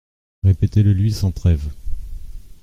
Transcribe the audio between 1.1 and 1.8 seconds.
sans trêve.